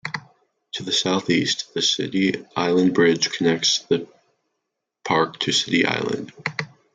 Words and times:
To 0.71 0.81
the 0.83 0.91
southeast, 0.91 1.75
the 1.75 1.81
City 1.83 2.43
Island 2.55 2.95
Bridge 2.95 3.29
connects 3.29 3.81
the 3.81 4.07
park 5.05 5.37
to 5.41 5.51
City 5.51 5.85
Island. 5.85 6.33